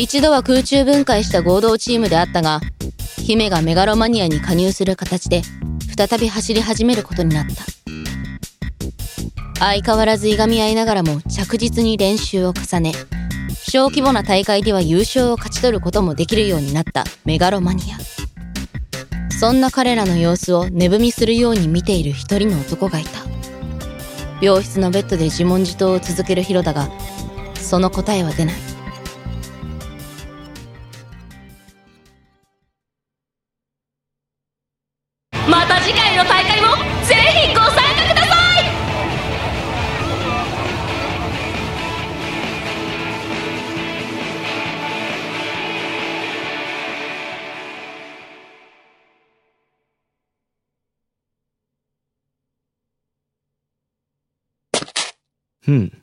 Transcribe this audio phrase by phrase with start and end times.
[0.00, 2.62] 一度は空中分解した合同チームであったが
[3.18, 5.42] 姫がメガロマニアに加入する形で
[5.94, 7.64] 再び走り始めることになった。
[9.58, 12.92] 相変わらずいがみ合いながらも着実に練習を重ね
[13.52, 17.98] 小規模な大会では優勝を勝ち取ることもできるようになったメガロマニア。
[19.34, 23.20] そんな彼らの様子を寝踏みするように見ている一人の男がいた。
[24.40, 26.88] 病室のベッドで自問自答を続けるヒロだが
[27.56, 28.69] その答えは出ない。
[35.50, 36.68] また次回の大会も
[37.04, 38.70] ぜひご参加ください
[55.62, 56.02] ふん。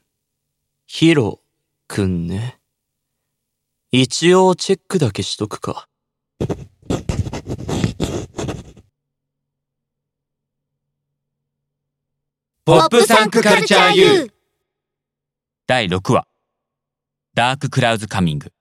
[0.85, 1.41] ヒロ
[1.87, 2.59] くんね。
[3.91, 5.87] 一応チェックだけしとくか。
[12.67, 14.29] ポップサンクカルチャー U
[15.67, 16.27] 第6話。
[17.33, 18.51] ダーククラウズカミング。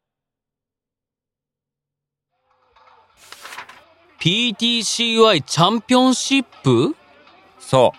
[4.21, 6.95] PTCY チャンピオンシップ？
[7.59, 7.93] そ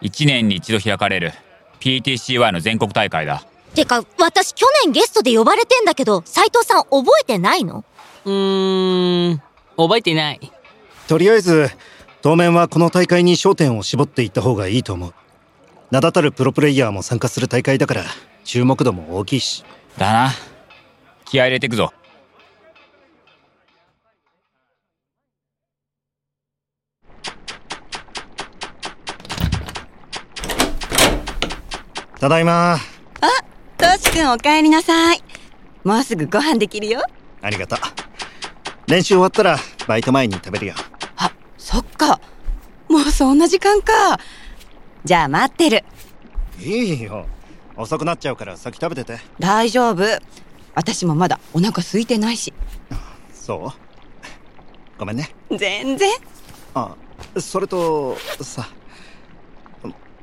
[0.00, 0.04] う。
[0.04, 1.32] 1年に一度開かれる。
[1.80, 3.44] PTCY の全国大会だ。
[3.74, 7.84] てか、私去年ゲストで呼ばれてんだけど、斉藤さん覚えてないの？
[8.24, 9.42] うーん、
[9.76, 10.52] 覚えてない。
[11.08, 11.68] とりあえず
[12.20, 15.14] 当面はこの大会に焦点を絞っていった方がいいと思う
[15.92, 18.04] 名だたるプロプレイヤーも参加する大会だから
[18.44, 19.62] 注目度も大きいし
[19.98, 20.30] だな
[21.26, 21.92] 気合い入れてくぞ
[32.18, 32.78] ただいま
[33.76, 35.22] トシ君お帰りなさい。
[35.84, 37.02] もうすぐご飯できるよ。
[37.42, 37.78] ありがとう
[38.88, 40.74] 練習終わったらバイト前に食べるよ
[41.16, 42.18] あ、そっか。
[42.88, 43.92] もうそんな時間か。
[45.04, 45.84] じゃあ待ってる。
[46.60, 47.26] いいよ
[47.76, 50.04] 遅くなっちゃうから先食べてて大丈夫。
[50.74, 52.52] 私もまだお腹空いてないし。
[53.32, 54.98] そう？
[54.98, 56.10] ごめんね全然。
[56.74, 56.94] あ
[57.38, 58.68] それとさ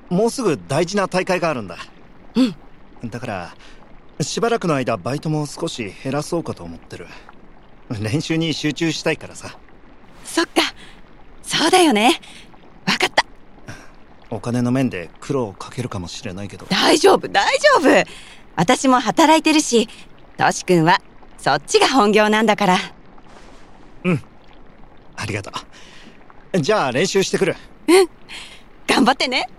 [0.10, 1.78] もうすぐ大事な大会があるんだ
[2.36, 3.56] うんだから
[4.22, 7.08] しばらくの間バイトも少し減らそうかと思ってる
[8.00, 9.58] 練習に集中したいからさ
[10.24, 10.62] そっか。
[11.44, 12.20] そうだよね。
[12.86, 13.26] わかった。
[14.30, 16.66] お金の面で苦労をかけるかもしれないけど。
[16.68, 18.10] 大丈夫、大丈夫。
[18.56, 19.88] 私も働いてるし、
[20.38, 21.02] トシ君は
[21.38, 22.78] そっちが本業なんだから。
[25.16, 25.52] ありがと
[26.54, 26.62] う。
[26.62, 27.56] じゃあ練習してくる。
[28.88, 29.50] 頑張ってね。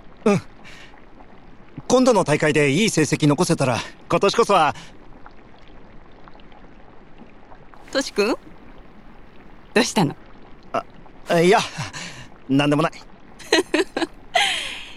[1.88, 4.74] 今度の大会でいい成績残せたら今年こそは。
[7.90, 8.36] トシ君？
[9.74, 10.14] どうしたの？
[10.72, 11.58] あいや
[12.48, 12.92] 何でもない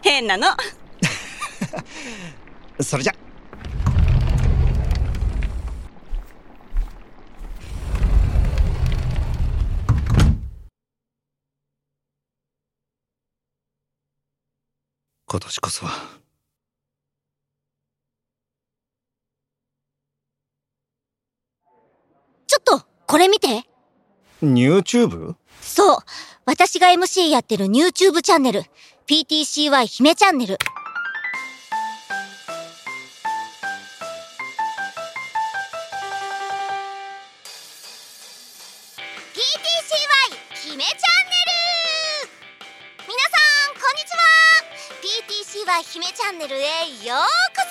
[0.04, 0.48] 変なの。
[2.84, 3.16] それじゃ
[15.26, 15.92] 今年こそは
[22.46, 23.64] ちょっと、これ見て。
[24.42, 25.36] YouTube?
[25.60, 25.98] そう。
[26.46, 28.64] 私が MC やってる YouTube チャンネル。
[29.06, 30.56] PTCY 姫チャンネル。
[30.56, 30.64] PTCY
[40.56, 41.52] 姫チャンネル
[43.06, 43.36] 皆さ
[43.68, 44.24] ん、こんにちは
[45.04, 46.64] !PTCY 姫チャンネルへ
[47.06, 47.20] よう
[47.54, 47.62] こ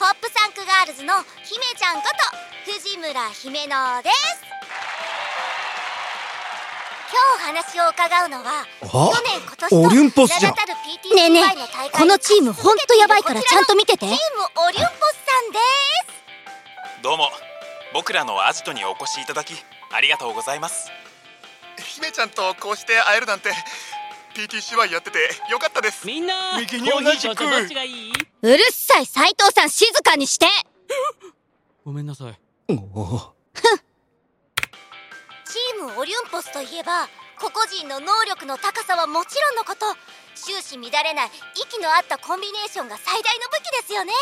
[0.00, 2.08] そポップサンクガールズの姫ちゃんこ
[2.66, 4.53] と藤村姫乃です
[7.14, 10.56] 今日お話を伺うのは去年今年とオリュンポスじゃね
[11.26, 13.98] えねえこのチームほんとヤバいからちゃんと見てて。
[14.00, 14.16] チーム
[14.66, 15.58] オリュンポスさんで
[16.98, 17.02] す。
[17.04, 17.28] どうも。
[17.92, 19.54] 僕らのアジトにお越しいただき
[19.92, 20.90] ありがとうございます。
[21.78, 23.50] 姫ちゃんとこうして会えるなんて
[24.34, 25.18] PTCY やってて
[25.52, 26.04] よかったです。
[26.08, 27.44] みんな右に同じく。
[27.44, 30.46] うるさい斉藤さん静かにして。
[31.84, 32.40] ごめんなさい。
[32.70, 33.33] おお
[35.84, 39.84] ムオリュンポスといえば個々人の能力の高さはもちろんのこと。
[40.34, 44.12] 終始乱れない息の合ったコンビネーションが最大の武器ですよね。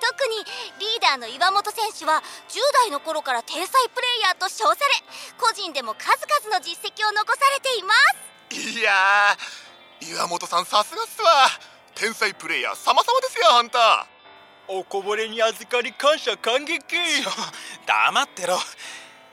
[0.00, 0.40] 特に
[0.80, 2.56] リーダーの岩本選手は10
[2.88, 5.04] 代の頃から天才プレイヤーと称され
[5.36, 7.92] 個人でも数々の実績を残されていま
[8.56, 8.80] す。
[8.80, 11.28] いやー岩本さんさすがっすわ。
[11.94, 14.06] 天才プレイヤー様々ですよあんた。
[14.68, 16.80] おこぼれに預かり感謝感激。
[17.86, 18.58] 黙ってろ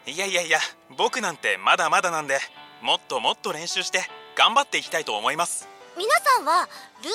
[0.07, 0.59] いやいやいや
[0.97, 2.39] 僕なんてまだまだなんで
[2.81, 3.99] もっともっと練習して
[4.37, 5.67] 頑張っていきたいと思います。
[5.97, 7.11] 皆さんはルームシ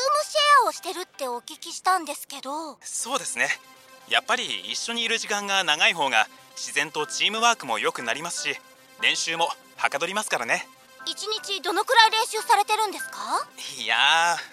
[0.63, 2.77] ェアをしてるってお聞きしたんですけど。
[2.83, 3.49] そうですね。
[4.11, 8.57] やっぱり一緒にいる時間が長い方が自然とチームワークも良くなりますし
[9.01, 10.67] 練習もはかどりますからね。
[11.07, 13.19] 一日どのくらい練習されてるんですか？
[13.83, 13.97] いや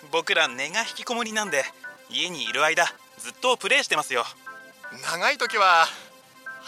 [0.03, 1.65] ー僕ら根が引きこもりなんで
[2.09, 2.85] 家にいる間
[3.17, 4.23] ずっとプレイしてますよ。
[5.11, 5.87] 長い時は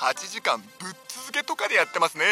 [0.01, 2.25] 8時間ぶっ続けとかでやってますね。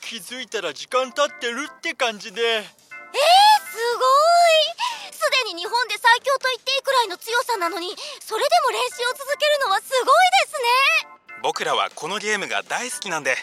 [0.00, 2.42] 気づいたら時間経ってるって感じで。
[2.42, 4.02] えー、すご
[4.50, 5.14] い。
[5.14, 7.86] すでに日本で最強と言っていいくらいの強さなのに
[8.20, 11.38] それでも練習を続けるのはすごいですね。
[11.40, 13.36] 僕らはこのゲームが大好きなんで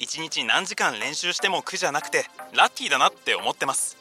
[0.00, 3.96] 1日何時間練習しても苦じゃなくてラッキーだなって思ってます。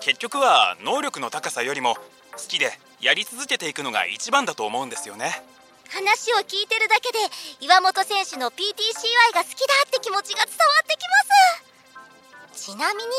[0.00, 2.02] 結局は能力の高さよりも好
[2.48, 5.42] きでやり続けていくのが一番だと思うんですよね
[5.88, 7.18] 話を聞いてるだけで
[7.60, 11.00] 岩本選手の PTCY が好きだって気持ちが伝わってき
[12.54, 12.70] ます。
[12.72, 13.10] ちなみに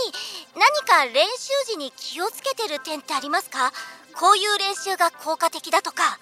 [0.55, 3.71] 何か練習時に気をつけてる点ってありますか？
[4.15, 6.19] こういう練習が効果的だとか。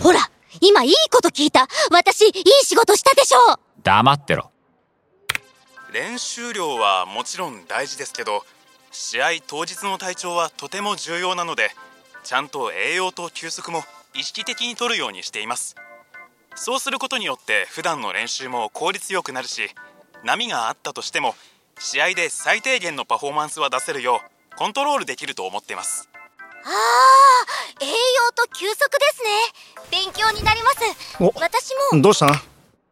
[0.00, 0.20] ほら
[0.60, 1.66] 今いいこと聞いた。
[1.90, 4.50] 私いい仕事したでしょ黙ってろ。
[5.92, 8.44] 練習量はもちろん大事ですけど
[8.92, 11.70] 試合当日の体調はとても重要なので
[12.22, 13.82] ちゃんと栄養と休息も
[14.14, 15.76] 意識的に取るようにしています。
[16.54, 19.70] そうすることによって普段の練習も効率よくなるし
[20.22, 21.34] 波があったとしても
[21.78, 24.20] 試合で最低限のパフォーマンスは出せるよ
[24.52, 26.10] うコントロールできると思ってます。
[26.64, 27.94] ああ栄養
[28.36, 28.78] と休息で
[29.14, 29.30] すね。
[29.90, 30.78] 勉強になります。
[31.34, 32.02] 私も。
[32.02, 32.34] どうした？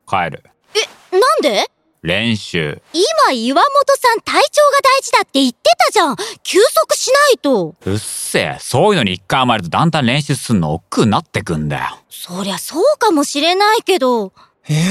[0.08, 0.43] 帰る。
[0.75, 1.70] えなんで？
[2.02, 2.81] 練習。
[2.94, 6.17] 今岩本さん体調が大事だって言ってたじゃん。
[6.43, 7.75] 休息しないと。
[7.85, 8.58] うっせえ。
[8.61, 11.99] そういうのに一回余るとだんだん練習すんの億劫になってくんだよ。
[12.08, 14.23] そりゃそうかもしれないけど。
[14.23, 14.32] よ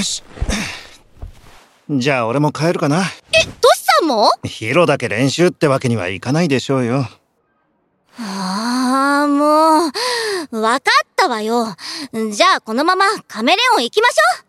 [0.04, 0.24] し。
[1.90, 3.02] じゃあ俺も帰るかな。
[3.32, 4.30] えトシさんも？
[4.44, 7.08] ヒロだけ練習ってわけにはいかないでしょうよ。
[8.20, 9.92] ああも
[10.52, 10.62] う。
[10.62, 11.76] わかったわよ。
[12.32, 14.49] じゃあこのままカメレオン行きましょう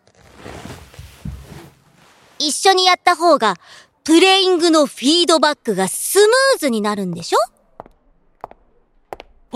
[2.47, 3.55] 一緒にやった方が、
[4.03, 7.37] プレイングのフィードバックがスムーズになるんでしょ？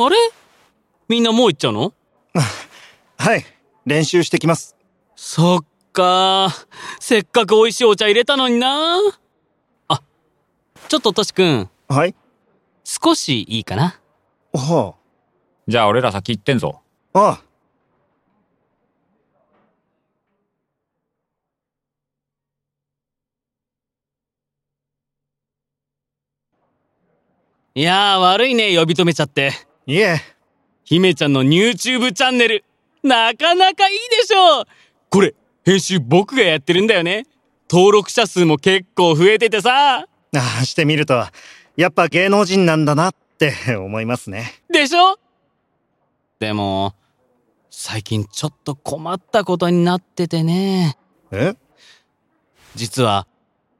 [0.06, 0.16] あれ？
[1.08, 1.94] みんなもう行っちゃうの？
[3.18, 3.46] はい、
[3.86, 4.76] 練習してきます。
[5.16, 6.50] そっか
[7.00, 8.98] せっかく美味しいお茶入れたのにな
[9.88, 10.02] あ、
[10.90, 11.70] ちょっとトシ君。
[11.88, 12.14] はい
[12.84, 14.00] 少しいいかな
[14.54, 15.00] はあ。
[15.68, 16.82] じゃあ俺ら先行ってんぞ
[17.14, 17.42] ああ。
[27.77, 29.51] いやー悪いね呼び止めちゃって。
[29.86, 30.22] いえ。
[30.86, 32.63] 姫ちゃんの YouTube チャンネル、
[33.04, 34.66] なかなかいいでしょう
[35.10, 35.33] これ、
[35.66, 37.25] 編集僕がやってるんだよね。
[37.69, 40.01] 登録者数も結構増えててさ。
[40.01, 40.07] あ
[40.62, 41.25] あ、してみると、
[41.75, 44.54] やっぱ芸能人なんだなって 思いますね。
[44.72, 45.18] でしょ？
[46.39, 46.94] でも、
[47.72, 50.98] 最近ちょっと困ったことになっててね。
[51.31, 51.56] え？
[52.75, 53.27] 実は、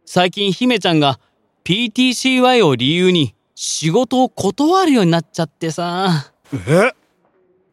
[0.06, 1.20] 最近姫ちゃんが
[1.64, 6.34] PTCY を理由に仕事を断るようになっちゃってさ。
[6.54, 6.92] え？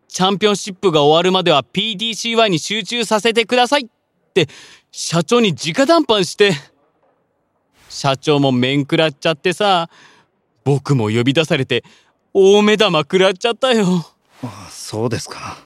[0.09, 4.47] チャンピオンシップが終わるまでは PTCY に集中させてくださいって
[4.91, 6.53] 社長に直談判して。
[7.89, 9.91] 社長も面食らっちゃってさ、
[10.65, 11.85] 僕も呼び出されて
[12.33, 14.07] 大目玉食らっちゃったよ。
[14.43, 15.59] あそうですか。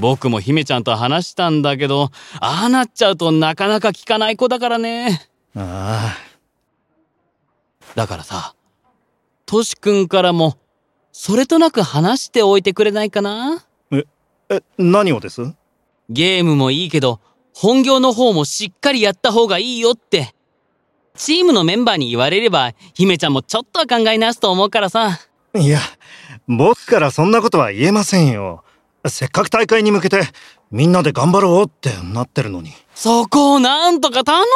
[0.00, 2.10] 僕も姫ちゃんと話したんだけど、
[2.40, 5.28] ああなっちゃうとなかなか聞かない子だからね。
[5.54, 7.94] ああ。
[7.94, 8.54] だからさ、
[9.50, 10.58] トシ君からも、
[11.10, 13.64] それとなく話しておいてくれないかな？
[13.90, 14.04] え、
[14.48, 15.42] え、何をです？
[16.08, 17.18] ゲームもいいけど、
[17.52, 20.36] 本業の方もしっかりやった方がいいよって。
[21.16, 25.18] チームのメンバーに言われれば、姫ちゃんもちょっとは考え直すと思うからさ。
[25.56, 25.80] いや、
[26.46, 28.62] 僕からそんなことは言えませんよ。
[29.04, 30.22] せっかく大会に向けて、
[30.70, 32.70] みんなで頑張ろうってなってるのに。
[33.00, 34.46] そこをなんとか頼むよ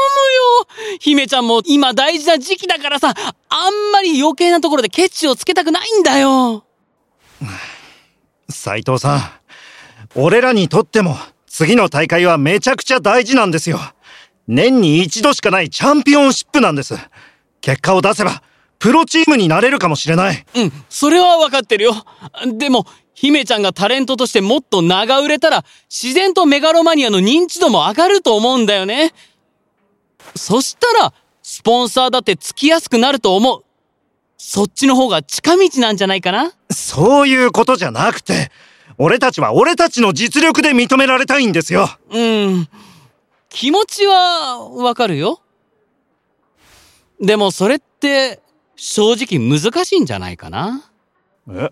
[1.00, 3.14] 姫ちゃんも今大事な時期だからさ、
[3.48, 6.62] あんまり余計なところでケチをつけたくないんだよ。
[8.50, 9.20] 斉藤さん、
[10.14, 13.80] 俺らにとっても次の大会はめちゃくちゃ大事なんですよ。
[14.46, 16.98] 年に一度しかないチャンピオンシップなんです。
[17.62, 18.42] 結果を出せば、
[18.78, 20.44] プロチームになれるかもしれない。
[20.54, 21.94] うん、それはわかってるよ。
[22.58, 22.84] でも、
[23.14, 29.14] 姫ちゃんがタレントとしてもっと名が売れたら、自然とメガロマニアの認知度も上がると思うんだよね。
[30.35, 33.64] そしたら、スポンサーだってつきやすくなると思う。
[34.37, 36.52] そっちの方が近道なんじゃないかな。
[36.71, 38.50] そういうことじゃなくて、
[38.99, 41.88] 俺たちは俺たちの実力で認められたいんですよ。
[42.11, 42.68] うん。
[43.49, 45.40] 気持ちはわかるよ。
[47.21, 48.40] でもそれって
[48.76, 50.90] 正直難しいんじゃないかな。
[51.49, 51.71] え？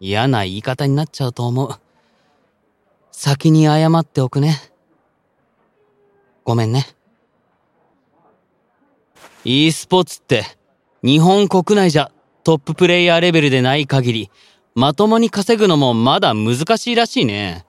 [0.00, 1.70] 嫌な言い方になっちゃうと思う。
[3.10, 4.60] 先に謝っておくね。
[6.44, 6.86] ごめんね。
[9.44, 10.44] e スポーツって
[11.02, 12.10] 日本国内じゃ
[12.44, 14.30] トッププレイヤーレベルでない限り
[14.74, 17.64] まともに稼ぐのもまだ難しいらしいね。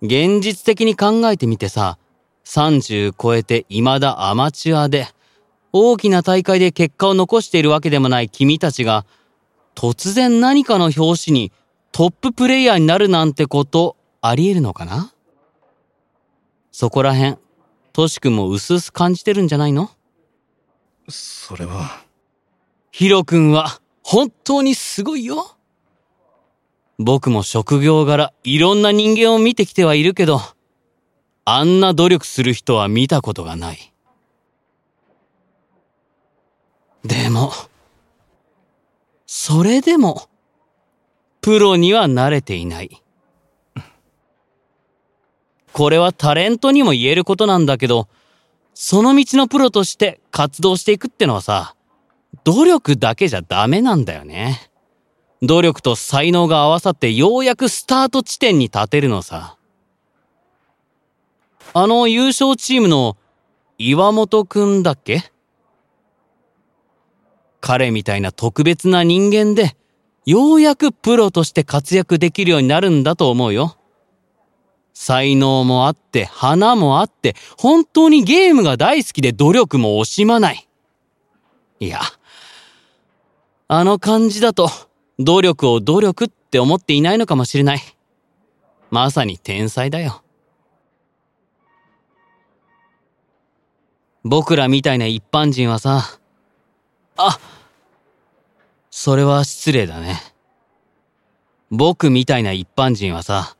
[0.00, 1.98] 現実的に考えてみてさ、
[2.44, 5.08] 30超えて未だアマチュアで
[5.72, 9.04] 大きな大会で結果を残しているわけでもない君たちが
[9.78, 11.52] 突然何かの表紙に
[11.92, 15.14] トッププレイヤーになるなんてことあり得るのかな？
[16.72, 17.36] そこら辺、
[17.92, 19.92] トシ君も薄々感じてるんじゃないの？
[21.08, 22.02] それは。
[22.90, 25.56] ヒロ君は本当にすごいよ。
[26.98, 30.40] 僕も職業柄いろんな人間を見てきてはいるけど、
[31.44, 33.92] あんな努力する人は見たことがない。
[37.04, 37.52] でも、
[39.30, 40.26] それでも、
[41.42, 43.02] プロには慣れていない。
[45.74, 48.08] これはタレントにも言えることなんだけど、
[48.72, 51.76] その道のプロとして活動していくってのはさ、
[52.44, 54.70] 努力だけじゃダメなんだよね。
[55.42, 59.58] 努力と才能が合わさってようやくスタート地点に立てるのさ。
[61.74, 63.18] あの優勝チームの
[63.76, 65.30] 岩本くんだっけ？
[67.60, 69.76] 彼みたいな特別な人間で、
[70.26, 73.76] ようやくプロとして活躍できるようになるんだと思うよ。
[74.92, 80.68] 才能もあって、花もあって、本当にゲームが大好きで努力も惜しまない。
[81.80, 82.00] いや、
[83.68, 84.70] あの感じだと、
[85.18, 87.80] 努力を努力って思っていないのかもしれない。
[88.90, 90.22] まさに天才だよ。
[94.24, 96.17] 僕らみたいな一般人はさ、
[97.18, 97.38] あ
[98.90, 100.20] それは失礼だね。
[101.70, 103.56] 僕みたいな一般人はさ、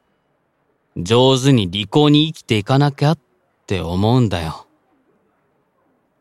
[0.96, 3.18] 上手に利口に生きていかなきゃっ
[3.66, 4.66] て思うんだよ。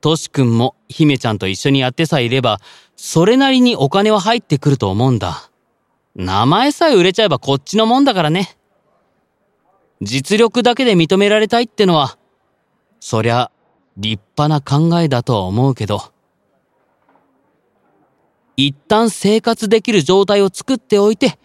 [0.02, 2.60] トシ君も姫ちゃんと一緒にやってさえいれば、
[2.96, 5.50] それなりにお金は入ってくると思うんだ。
[6.16, 8.58] 名前さえ売れちゃえばこっちのもんだからね。
[10.02, 12.18] 実力だけで認められたいってのは、
[13.00, 13.52] そりゃ
[13.96, 16.12] 立派な考えだとは思うけど、
[18.58, 21.38] 一旦生活できる状態を作っておいて、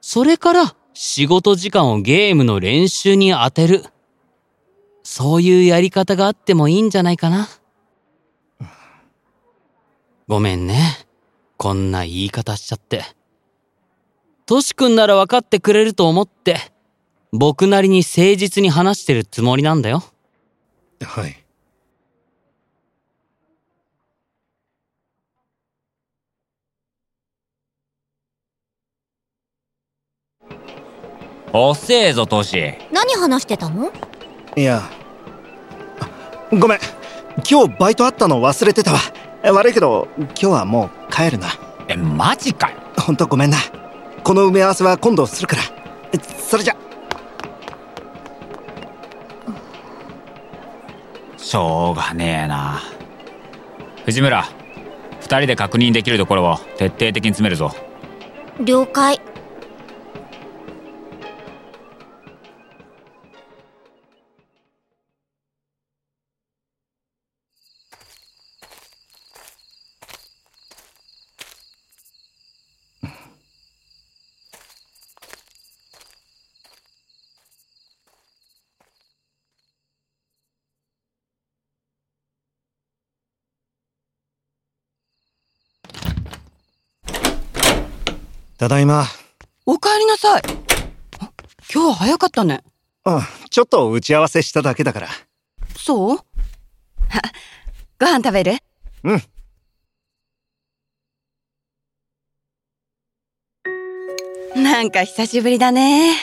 [0.00, 3.84] それから仕事時間をゲームの練習に当てる。
[5.02, 7.48] そういうやり方があってもいいんじゃないかな。
[10.26, 11.06] ごめんね。
[11.58, 13.04] こんな言い方しちゃって。
[14.46, 16.72] トシ君なら分かってくれると思って、
[17.32, 20.02] 僕なりに誠実に話してるつもりなんだよ。
[21.02, 21.44] はい。
[31.52, 32.74] 遅えぞトシ。
[32.92, 33.90] 何話してたの？
[34.56, 34.82] いや。
[36.50, 36.78] ごめん。
[37.48, 38.98] 今日バイトあったの忘れてたわ。
[39.42, 41.48] 悪いけど今日はもう帰るな。
[41.88, 42.76] えマジかよ。
[42.98, 43.56] ほんとごめんな。
[44.24, 45.62] この埋め合わせは今度するから。
[46.38, 46.76] それじゃ。
[51.36, 52.82] しょうがねえな。
[54.04, 54.44] 藤村
[55.20, 57.72] 二人で確認できるところを徹底的に詰めるぞ。
[58.60, 59.20] 了解
[88.58, 89.04] ただいま。
[89.66, 90.42] お帰りなさい。
[91.72, 92.60] 今日は早かったね。
[93.04, 95.08] うん、ちょっと打ち合わせしただけだから。
[95.76, 96.18] そう？
[98.00, 98.56] ご飯食べる？
[99.04, 99.22] うん。
[104.62, 106.14] なんか久しぶりだね。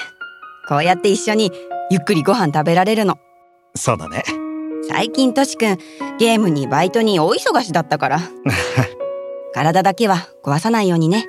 [0.68, 1.52] こうやって一緒に
[1.92, 3.18] ゆっくりご飯食べられるの。
[3.76, 4.24] そうだね。
[4.90, 5.78] 最近としくん、
[6.20, 8.20] ゲームにバイトに大忙しだったから。
[9.54, 11.28] 体だけは壊さないようにね。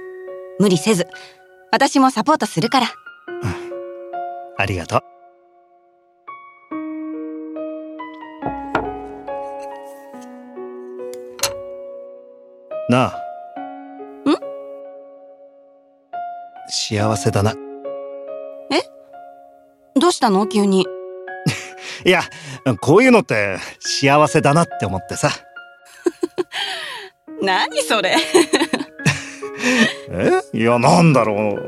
[0.59, 1.07] 無理せず
[1.71, 2.87] 私もサポートするから、
[3.43, 3.55] うん、
[4.57, 5.03] ありがとう。
[12.89, 13.23] なあ。
[14.31, 14.37] ん？
[16.69, 17.53] 幸せだな。
[18.71, 18.81] え？
[19.99, 20.47] どうしたの？
[20.47, 20.87] 急に。
[22.07, 22.23] いや、
[22.81, 25.31] こういうのって幸せだなって思ってさ。
[27.43, 28.17] 何それ
[30.11, 30.41] え？
[30.57, 31.59] いや、なんだろ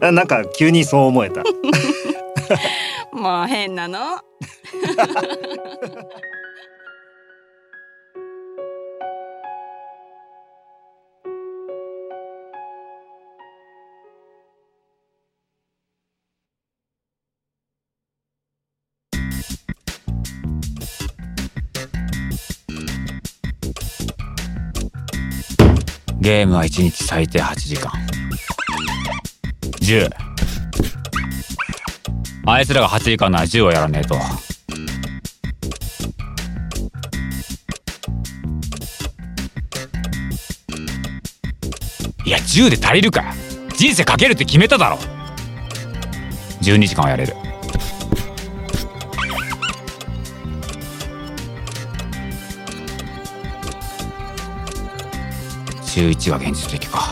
[0.00, 0.02] う。
[0.12, 1.42] なんか急にそう思えた。
[3.12, 4.18] もう変なの。
[26.22, 27.90] ゲームは1日最低8時間。
[29.80, 30.08] 10
[32.46, 34.14] あいつらが8時間なら10をやらねえと。
[42.24, 43.34] いや10で足りるか。
[43.76, 44.98] 人生かけるって決めただろ。
[46.60, 47.41] 12時間はやれる。
[55.92, 57.10] 週1が現実的か。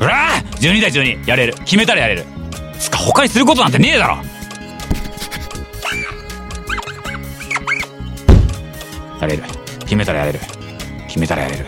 [0.00, 1.54] うら12対12やれる。
[1.66, 2.24] 決めたらやれる。
[2.78, 4.16] つか他にすることなんてねえだろ。
[9.20, 9.42] やれる。
[9.80, 10.40] 決めたらやれる。
[11.06, 11.63] 決めたらやれる。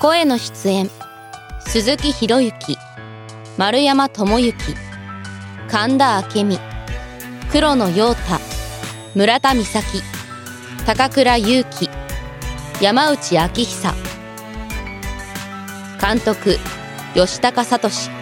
[0.00, 0.88] 声の出演。
[1.58, 2.76] 鈴木博之。
[3.56, 4.74] 丸山智之。
[5.68, 6.58] 神田明美。
[7.50, 8.38] 黒野陽太。
[9.16, 10.00] 村田美咲。
[10.86, 11.90] 高倉優希。
[12.80, 13.92] 山内昭久。
[16.00, 16.56] 監督
[17.14, 18.17] 吉高聡。